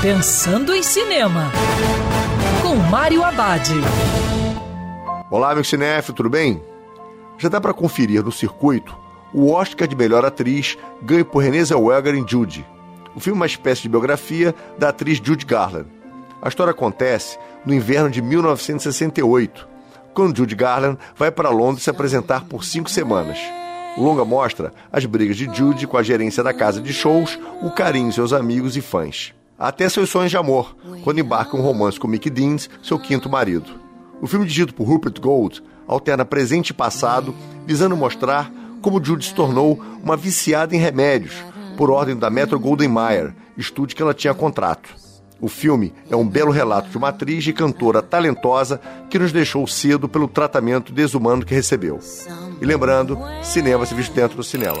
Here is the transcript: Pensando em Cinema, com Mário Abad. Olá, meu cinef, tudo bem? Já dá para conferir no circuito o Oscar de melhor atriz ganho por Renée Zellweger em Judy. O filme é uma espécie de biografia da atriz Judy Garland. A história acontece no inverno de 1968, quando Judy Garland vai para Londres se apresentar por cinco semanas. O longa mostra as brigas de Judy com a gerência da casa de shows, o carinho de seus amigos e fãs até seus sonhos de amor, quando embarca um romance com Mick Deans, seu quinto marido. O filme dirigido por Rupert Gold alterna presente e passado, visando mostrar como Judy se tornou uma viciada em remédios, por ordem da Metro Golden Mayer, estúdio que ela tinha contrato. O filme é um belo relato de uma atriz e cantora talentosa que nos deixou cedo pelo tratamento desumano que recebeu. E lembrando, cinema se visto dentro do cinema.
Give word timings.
Pensando 0.00 0.72
em 0.76 0.80
Cinema, 0.80 1.50
com 2.62 2.76
Mário 2.76 3.24
Abad. 3.24 3.68
Olá, 5.28 5.52
meu 5.56 5.64
cinef, 5.64 6.12
tudo 6.12 6.30
bem? 6.30 6.62
Já 7.36 7.48
dá 7.48 7.60
para 7.60 7.74
conferir 7.74 8.22
no 8.22 8.30
circuito 8.30 8.96
o 9.34 9.50
Oscar 9.50 9.88
de 9.88 9.96
melhor 9.96 10.24
atriz 10.24 10.78
ganho 11.02 11.24
por 11.24 11.40
Renée 11.40 11.64
Zellweger 11.64 12.14
em 12.14 12.24
Judy. 12.24 12.64
O 13.12 13.18
filme 13.18 13.38
é 13.38 13.40
uma 13.40 13.46
espécie 13.46 13.82
de 13.82 13.88
biografia 13.88 14.54
da 14.78 14.90
atriz 14.90 15.18
Judy 15.18 15.44
Garland. 15.44 15.88
A 16.40 16.48
história 16.48 16.70
acontece 16.70 17.36
no 17.66 17.74
inverno 17.74 18.08
de 18.08 18.22
1968, 18.22 19.66
quando 20.14 20.36
Judy 20.36 20.54
Garland 20.54 20.96
vai 21.16 21.32
para 21.32 21.50
Londres 21.50 21.82
se 21.82 21.90
apresentar 21.90 22.44
por 22.44 22.64
cinco 22.64 22.88
semanas. 22.88 23.40
O 23.96 24.04
longa 24.04 24.24
mostra 24.24 24.72
as 24.92 25.04
brigas 25.04 25.36
de 25.36 25.52
Judy 25.52 25.88
com 25.88 25.96
a 25.96 26.04
gerência 26.04 26.44
da 26.44 26.54
casa 26.54 26.80
de 26.80 26.92
shows, 26.92 27.36
o 27.60 27.72
carinho 27.72 28.10
de 28.10 28.14
seus 28.14 28.32
amigos 28.32 28.76
e 28.76 28.80
fãs 28.80 29.36
até 29.58 29.88
seus 29.88 30.08
sonhos 30.08 30.30
de 30.30 30.36
amor, 30.36 30.76
quando 31.02 31.18
embarca 31.18 31.56
um 31.56 31.60
romance 31.60 31.98
com 31.98 32.06
Mick 32.06 32.30
Deans, 32.30 32.70
seu 32.82 32.98
quinto 32.98 33.28
marido. 33.28 33.70
O 34.20 34.26
filme 34.26 34.46
dirigido 34.46 34.72
por 34.72 34.86
Rupert 34.86 35.20
Gold 35.20 35.62
alterna 35.86 36.24
presente 36.24 36.70
e 36.70 36.74
passado, 36.74 37.34
visando 37.66 37.96
mostrar 37.96 38.52
como 38.80 39.02
Judy 39.02 39.24
se 39.24 39.34
tornou 39.34 39.82
uma 40.02 40.16
viciada 40.16 40.76
em 40.76 40.78
remédios, 40.78 41.34
por 41.76 41.90
ordem 41.90 42.16
da 42.16 42.30
Metro 42.30 42.58
Golden 42.58 42.88
Mayer, 42.88 43.34
estúdio 43.56 43.96
que 43.96 44.02
ela 44.02 44.14
tinha 44.14 44.34
contrato. 44.34 44.88
O 45.40 45.48
filme 45.48 45.94
é 46.10 46.16
um 46.16 46.26
belo 46.26 46.50
relato 46.50 46.90
de 46.90 46.96
uma 46.96 47.08
atriz 47.08 47.46
e 47.46 47.52
cantora 47.52 48.02
talentosa 48.02 48.80
que 49.08 49.18
nos 49.18 49.30
deixou 49.30 49.66
cedo 49.66 50.08
pelo 50.08 50.26
tratamento 50.26 50.92
desumano 50.92 51.44
que 51.44 51.54
recebeu. 51.54 52.00
E 52.60 52.64
lembrando, 52.66 53.16
cinema 53.42 53.86
se 53.86 53.94
visto 53.94 54.12
dentro 54.12 54.36
do 54.36 54.42
cinema. 54.42 54.80